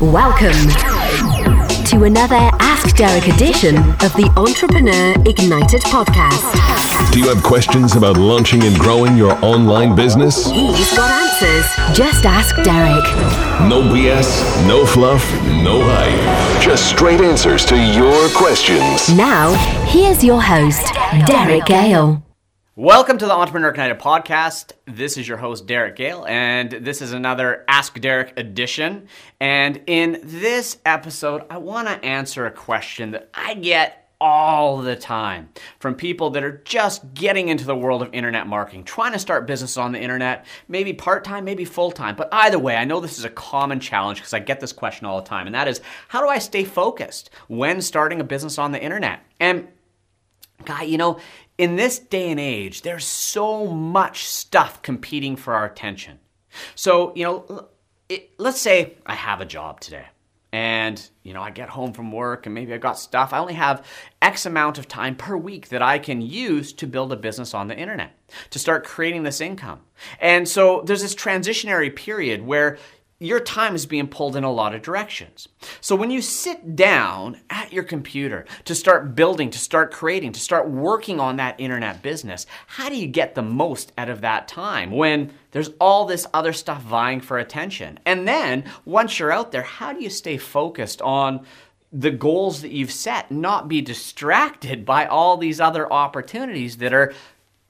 [0.00, 0.52] Welcome
[1.86, 7.12] to another Ask Derek edition of the Entrepreneur Ignited podcast.
[7.12, 10.48] Do you have questions about launching and growing your online business?
[10.48, 11.96] He's got answers.
[11.96, 13.02] Just ask Derek.
[13.68, 15.28] No BS, no fluff,
[15.64, 16.62] no hype.
[16.62, 19.12] Just straight answers to your questions.
[19.16, 19.52] Now,
[19.86, 20.94] here's your host,
[21.26, 22.22] Derek Gehl.
[22.78, 24.70] Welcome to the Entrepreneur Ignited podcast.
[24.84, 29.08] This is your host, Derek Gehl, and this is another Ask Derek edition.
[29.40, 34.94] And in this episode, I want to answer a question that I get all the
[34.94, 35.48] time
[35.80, 39.48] from people that are just getting into the world of internet marketing, trying to start
[39.48, 42.14] business on the internet, maybe part time, maybe full time.
[42.14, 45.04] But either way, I know this is a common challenge because I get this question
[45.04, 48.56] all the time, and that is how do I stay focused when starting a business
[48.56, 49.24] on the internet?
[49.40, 49.66] And
[50.64, 51.18] Guy, you know,
[51.58, 56.20] in this day and age, there's so much stuff competing for our attention.
[56.76, 57.68] So, you know,
[58.08, 60.06] it, let's say I have a job today
[60.52, 63.32] and, you know, I get home from work and maybe I got stuff.
[63.32, 63.84] I only have
[64.22, 67.68] X amount of time per week that I can use to build a business on
[67.68, 68.12] the internet,
[68.50, 69.80] to start creating this income.
[70.20, 72.78] And so there's this transitionary period where
[73.20, 75.48] your time is being pulled in a lot of directions.
[75.80, 80.40] So when you sit down at your computer to start building, to start creating, to
[80.40, 84.46] start working on that internet business, how do you get the most out of that
[84.46, 87.98] time when there's all this other stuff vying for attention?
[88.06, 91.44] And then once you're out there, how do you stay focused on
[91.92, 97.14] the goals that you've set, not be distracted by all these other opportunities that are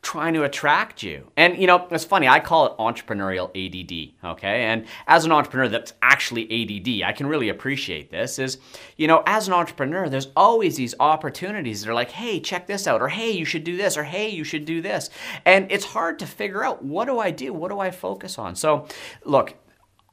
[0.00, 1.30] trying to attract you.
[1.36, 4.62] And you know, it's funny, I call it entrepreneurial ADD, okay?
[4.62, 8.58] And as an entrepreneur that's actually ADD, I can really appreciate this is,
[8.96, 12.86] you know, as an entrepreneur, there's always these opportunities that are like, "Hey, check this
[12.86, 15.10] out," or "Hey, you should do this," or "Hey, you should do this."
[15.44, 17.52] And it's hard to figure out what do I do?
[17.52, 18.54] What do I focus on?
[18.54, 18.86] So,
[19.24, 19.54] look,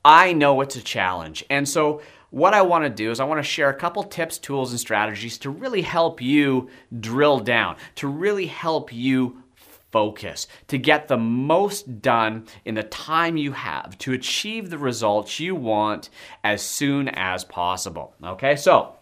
[0.04, 1.44] I know it's a challenge.
[1.50, 4.38] And so what I want to do is I want to share a couple tips,
[4.38, 6.70] tools, and strategies to really help you
[7.00, 9.42] drill down, to really help you
[9.96, 15.40] focus, to get the most done in the time you have, to achieve the results
[15.40, 16.10] you want
[16.44, 18.14] as soon as possible.
[18.22, 18.98] Okay, so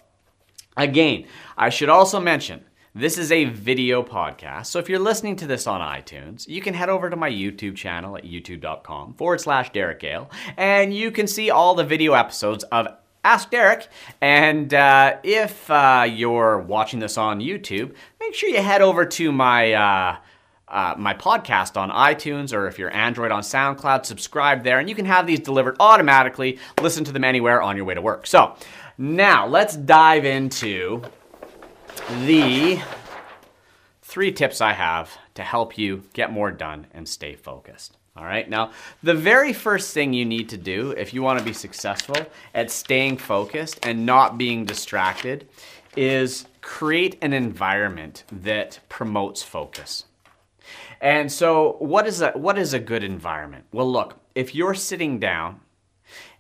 [0.78, 1.26] again,
[1.58, 2.64] I should also mention.
[2.94, 4.68] This is a video podcast.
[4.68, 7.76] So if you're listening to this on iTunes, you can head over to my YouTube
[7.76, 12.64] channel at youtube.com forward slash Derek Gehl, and you can see all the video episodes
[12.66, 12.88] of
[13.24, 13.88] Ask Derek.
[14.22, 19.32] And uh, if uh, you're watching this on YouTube, make sure you head over to
[19.32, 19.74] my.
[19.74, 20.18] Uh,
[20.74, 24.96] uh, my podcast on iTunes or if you're Android on SoundCloud, subscribe there and you
[24.96, 26.58] can have these delivered automatically.
[26.82, 28.26] Listen to them anywhere on your way to work.
[28.26, 28.56] So
[28.98, 31.04] now let's dive into
[32.26, 32.82] the
[34.02, 37.96] three tips I have to help you get more done and stay focused.
[38.16, 41.46] All right, now the very first thing you need to do if you want to
[41.46, 42.16] be successful
[42.54, 45.48] at staying focused and not being distracted
[45.96, 50.06] is create an environment that promotes focus.
[51.02, 53.66] And so, what is a what is a good environment?
[53.72, 55.60] Well, look, if you're sitting down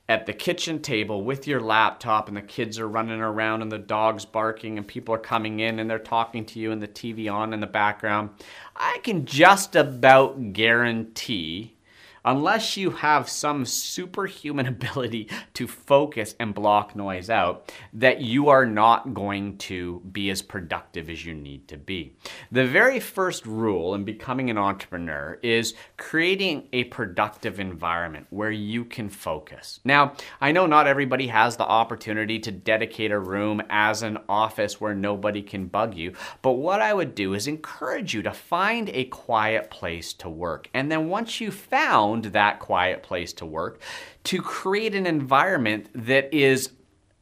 [0.10, 3.80] at the kitchen table with your laptop and the kids are running around and the
[3.80, 7.32] dog's barking and people are coming in and they're talking to you and the TV
[7.32, 8.30] on in the background,
[8.76, 11.78] I can just about guarantee
[12.26, 18.66] unless you have some superhuman ability to focus and block noise out, that you are
[18.66, 22.16] not going to be as productive as you need to be.
[22.52, 28.86] The very first rule in becoming an entrepreneur is creating a productive environment where you
[28.86, 29.80] can focus.
[29.84, 34.80] Now, I know not everybody has the opportunity to dedicate a room as an office
[34.80, 38.90] where nobody can bug you, but what I would do is encourage you to find
[38.90, 40.70] a quiet place to work.
[40.74, 43.80] And then once you found found that quiet place to work,
[44.24, 46.72] to create an environment that is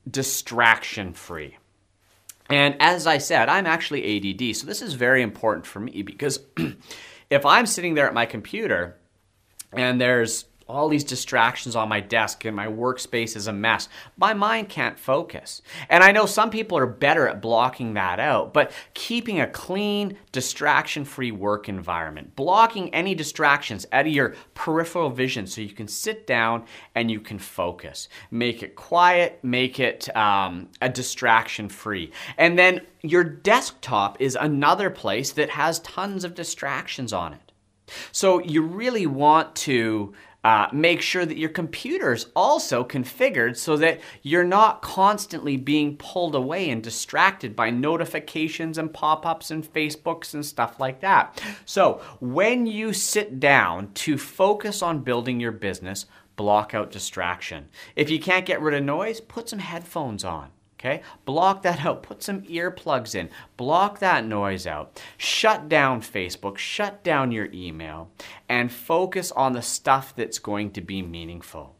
[0.09, 1.57] distraction free.
[2.49, 6.39] And as I said, I'm actually ADD, so this is very important for me because
[7.29, 8.97] if I'm sitting there at my computer
[9.71, 13.89] and there's all these distractions on my desk and my workspace is a mess.
[14.17, 15.61] My mind can't focus.
[15.89, 20.17] And I know some people are better at blocking that out, but keeping a clean,
[20.31, 25.87] distraction free work environment, blocking any distractions out of your peripheral vision so you can
[25.87, 26.65] sit down
[26.95, 28.07] and you can focus.
[28.29, 32.11] Make it quiet, make it um, a distraction free.
[32.37, 37.51] And then your desktop is another place that has tons of distractions on it.
[38.11, 40.13] So you really want to
[40.43, 45.95] uh, make sure that your computer is also configured so that you're not constantly being
[45.97, 51.41] pulled away and distracted by notifications and pop ups and Facebooks and stuff like that.
[51.65, 56.05] So, when you sit down to focus on building your business,
[56.35, 57.69] block out distraction.
[57.95, 60.49] If you can't get rid of noise, put some headphones on.
[60.81, 61.03] Okay?
[61.25, 62.01] Block that out.
[62.01, 63.29] Put some earplugs in.
[63.55, 64.99] Block that noise out.
[65.15, 66.57] Shut down Facebook.
[66.57, 68.09] Shut down your email
[68.49, 71.75] and focus on the stuff that's going to be meaningful.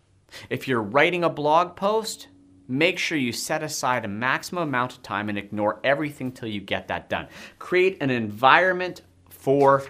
[0.51, 2.27] If you're writing a blog post,
[2.67, 6.61] make sure you set aside a maximum amount of time and ignore everything till you
[6.61, 7.27] get that done.
[7.57, 9.83] Create an environment for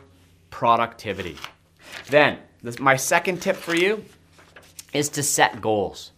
[0.49, 1.35] productivity.
[2.07, 4.05] Then, this, my second tip for you
[4.93, 6.11] is to set goals.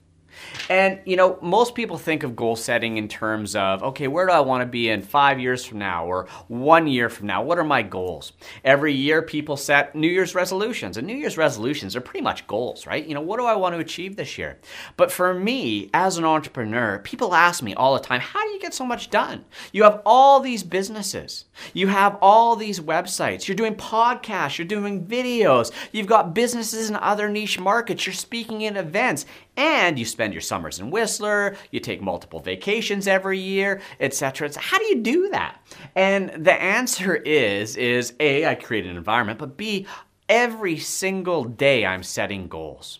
[0.69, 4.31] And, you know, most people think of goal setting in terms of, okay, where do
[4.31, 7.43] I want to be in five years from now or one year from now?
[7.43, 8.31] What are my goals?
[8.63, 12.87] Every year, people set New Year's resolutions, and New Year's resolutions are pretty much goals,
[12.87, 13.05] right?
[13.05, 14.57] You know, what do I want to achieve this year?
[14.95, 18.59] But for me, as an entrepreneur, people ask me all the time, how do you
[18.59, 19.45] get so much done?
[19.71, 25.05] You have all these businesses, you have all these websites, you're doing podcasts, you're doing
[25.05, 29.25] videos, you've got businesses in other niche markets, you're speaking in events,
[29.55, 34.49] and you spend your summers in Whistler, you take multiple vacations every year, etc.
[34.57, 35.63] How do you do that?
[35.95, 39.85] And the answer is is A, I create an environment, but B,
[40.27, 42.99] every single day I'm setting goals.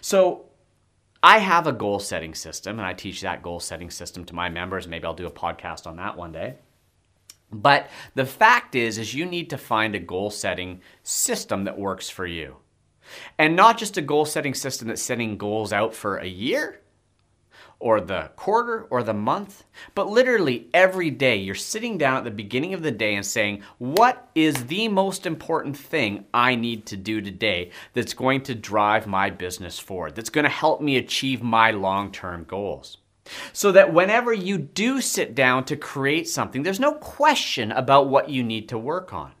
[0.00, 0.46] So
[1.22, 4.48] I have a goal setting system and I teach that goal setting system to my
[4.48, 4.88] members.
[4.88, 6.56] Maybe I'll do a podcast on that one day.
[7.50, 12.10] But the fact is is you need to find a goal setting system that works
[12.10, 12.56] for you.
[13.38, 16.80] And not just a goal setting system that's setting goals out for a year
[17.80, 19.64] or the quarter or the month,
[19.94, 23.62] but literally every day you're sitting down at the beginning of the day and saying,
[23.78, 29.06] What is the most important thing I need to do today that's going to drive
[29.06, 32.98] my business forward, that's going to help me achieve my long term goals?
[33.52, 38.30] So that whenever you do sit down to create something, there's no question about what
[38.30, 39.32] you need to work on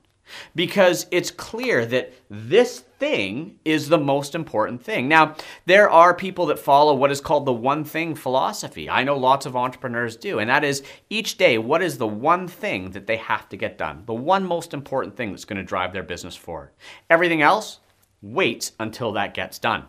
[0.54, 5.08] because it's clear that this thing is the most important thing.
[5.08, 5.36] Now,
[5.66, 8.90] there are people that follow what is called the one thing philosophy.
[8.90, 12.48] I know lots of entrepreneurs do, and that is each day, what is the one
[12.48, 14.02] thing that they have to get done?
[14.06, 16.70] The one most important thing that's going to drive their business forward.
[17.08, 17.80] Everything else
[18.20, 19.84] waits until that gets done.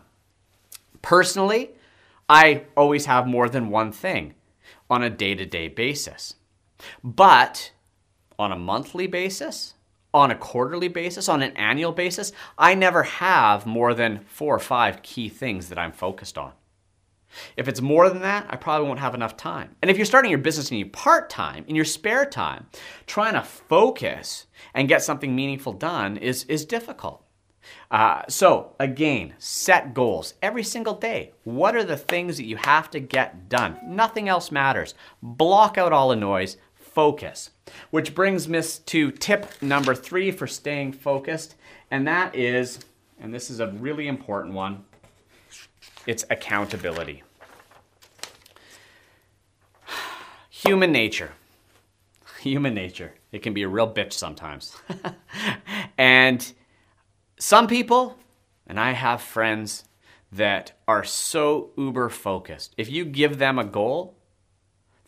[1.02, 1.70] Personally,
[2.28, 4.34] I always have more than one thing
[4.88, 6.34] on a day to day basis.
[7.02, 7.72] But
[8.38, 9.74] on a monthly basis,
[10.12, 14.60] on a quarterly basis, on an annual basis, I never have more than four or
[14.60, 16.52] five key things that I'm focused on.
[17.56, 19.76] If it's more than that, I probably won't have enough time.
[19.82, 22.66] And if you're starting your business in your part time, in your spare time,
[23.06, 27.24] trying to focus and get something meaningful done is, is difficult.
[27.90, 31.32] Uh, so, again, set goals every single day.
[31.44, 33.78] What are the things that you have to get done?
[33.84, 34.94] Nothing else matters.
[35.22, 37.50] Block out all the noise, focus.
[37.90, 41.54] Which brings me to tip number three for staying focused,
[41.90, 42.80] and that is,
[43.20, 44.84] and this is a really important one,
[46.06, 47.22] it's accountability.
[50.50, 51.32] Human nature.
[52.40, 53.14] Human nature.
[53.32, 54.76] It can be a real bitch sometimes.
[55.98, 56.52] and
[57.38, 58.18] some people,
[58.66, 59.84] and I have friends
[60.32, 62.74] that are so uber focused.
[62.76, 64.16] If you give them a goal,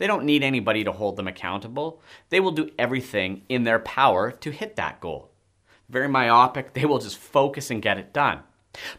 [0.03, 2.03] they don't need anybody to hold them accountable.
[2.29, 5.31] They will do everything in their power to hit that goal.
[5.89, 8.41] Very myopic, they will just focus and get it done.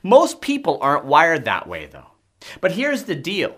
[0.02, 2.12] Most people aren't wired that way though.
[2.62, 3.54] But here's the deal.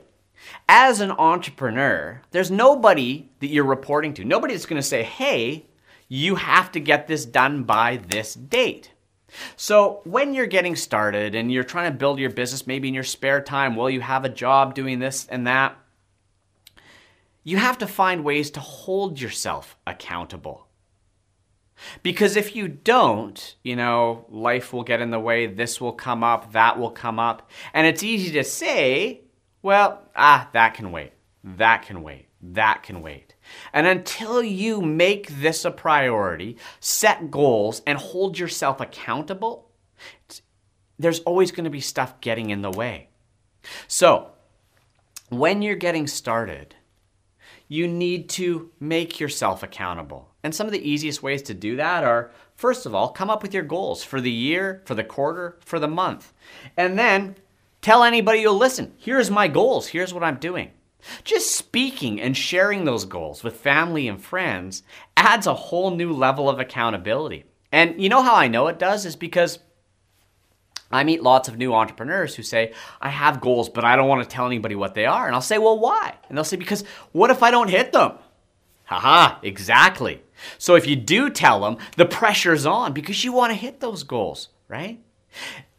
[0.68, 4.25] As an entrepreneur, there's nobody that you're reporting to.
[4.25, 5.68] Nobody that's going to say, hey,
[6.07, 8.92] you have to get this done by this date.
[9.56, 13.04] So, when you're getting started and you're trying to build your business, maybe in your
[13.04, 15.78] spare time while you have a job doing this and that,
[17.45, 20.68] you have to find ways to hold yourself accountable.
[22.02, 26.23] Because if you don't, you know, life will get in the way, this will come
[26.23, 27.49] up, that will come up.
[27.73, 29.21] And it's easy to say,
[29.61, 33.35] well, ah, that can wait, that can wait, that can wait.
[33.71, 39.69] And until you make this a priority, set goals, and hold yourself accountable,
[40.97, 43.09] there's always going to be stuff getting in the way.
[43.87, 44.31] So,
[45.30, 46.75] when you're getting started,
[47.68, 50.30] you need to make yourself accountable.
[50.44, 53.44] And some of the easiest ways to do that are first of all, come up
[53.44, 56.34] with your goals for the year, for the quarter, for the month.
[56.78, 57.36] And then
[57.81, 58.94] tell anybody you'll listen.
[58.98, 60.72] Here's my goals, here's what I'm doing.
[61.24, 64.81] Just speaking and sharing those goals with family and friends
[65.16, 67.45] adds a whole new level of accountability.
[67.72, 69.60] And you know how I know it does is because
[70.92, 74.23] I meet lots of new entrepreneurs who say, I have goals, but I don't want
[74.23, 75.25] to tell anybody what they are.
[75.25, 76.15] And I'll say, Well, why?
[76.30, 78.13] And they'll say, Because what if I don't hit them?
[78.85, 80.21] Haha, exactly.
[80.57, 84.04] So if you do tell them, the pressure's on because you want to hit those
[84.04, 84.99] goals, right?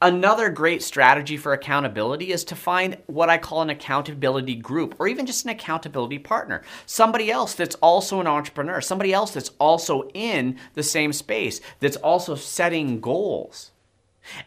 [0.02, 5.08] Another great strategy for accountability is to find what I call an accountability group or
[5.08, 6.62] even just an accountability partner.
[6.84, 11.96] Somebody else that's also an entrepreneur, somebody else that's also in the same space, that's
[11.96, 13.70] also setting goals.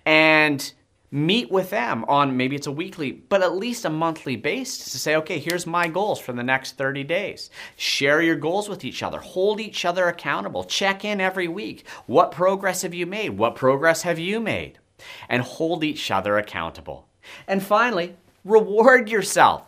[0.05, 0.71] And
[1.12, 5.00] meet with them on maybe it's a weekly, but at least a monthly basis to
[5.00, 7.50] say, okay, here's my goals for the next 30 days.
[7.77, 11.88] Share your goals with each other, hold each other accountable, check in every week.
[12.05, 13.29] What progress have you made?
[13.29, 14.77] What progress have you made?
[15.27, 17.07] and hold each other accountable.
[17.48, 19.63] And finally, reward yourself.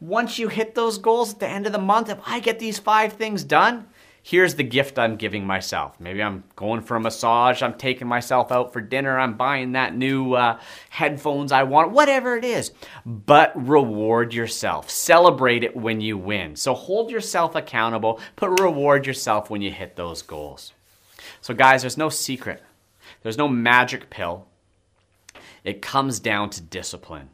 [0.00, 2.78] Once you hit those goals at the end of the month, if I get these
[2.78, 3.86] five things done,
[4.22, 5.98] here's the gift I'm giving myself.
[6.00, 9.96] Maybe I'm going for a massage, I'm taking myself out for dinner, I'm buying that
[9.96, 10.58] new uh,
[10.90, 12.72] headphones I want, whatever it is.
[13.04, 14.90] But reward yourself.
[14.90, 16.56] Celebrate it when you win.
[16.56, 20.72] So hold yourself accountable, but reward yourself when you hit those goals.
[21.40, 22.62] So, guys, there's no secret
[23.22, 24.46] there's no magic pill.
[25.64, 27.30] It comes down to discipline.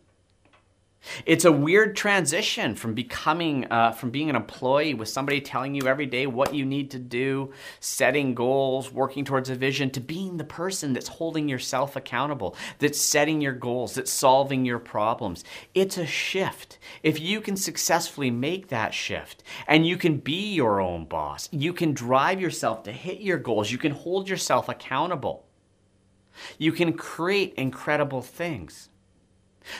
[1.24, 5.86] It's a weird transition from becoming, uh, from being an employee with somebody telling you
[5.86, 10.36] every day what you need to do, setting goals, working towards a vision, to being
[10.36, 15.44] the person that's holding yourself accountable, that's setting your goals, that's solving your problems.
[15.74, 16.78] It's a shift.
[17.02, 21.72] If you can successfully make that shift and you can be your own boss, you
[21.72, 25.44] can drive yourself to hit your goals, you can hold yourself accountable.
[26.56, 28.90] You can create incredible things.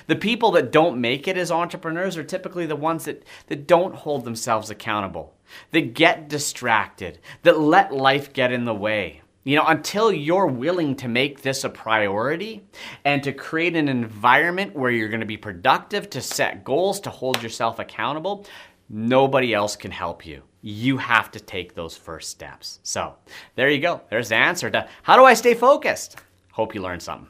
[0.07, 3.95] The people that don't make it as entrepreneurs are typically the ones that, that don't
[3.95, 5.35] hold themselves accountable,
[5.73, 9.23] that get distracted, that let life get in the way.
[9.45, 12.66] You know, until you're willing to make this a priority
[13.04, 17.11] and to create an environment where you're going to be productive, to set goals, to
[17.11, 18.45] hold yourself accountable,
[18.90, 20.42] nobody else can help you.
[20.61, 22.80] You have to take those first steps.
[22.83, 23.14] So,
[23.54, 24.02] there you go.
[24.11, 26.16] There's the answer to how do I stay focused?
[26.52, 27.28] Hope you learned something.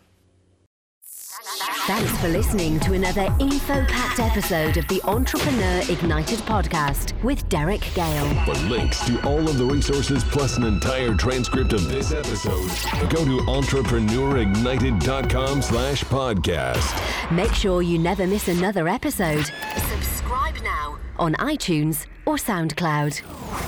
[1.42, 7.80] Thanks for listening to another info packed episode of the Entrepreneur Ignited podcast with Derek
[7.80, 8.44] Gehl.
[8.44, 12.68] For links to all of the resources plus an entire transcript of this episode,
[13.08, 17.30] go to entrepreneurignited.com slash podcast.
[17.30, 19.46] Make sure you never miss another episode.
[19.90, 23.67] Subscribe now on iTunes or SoundCloud.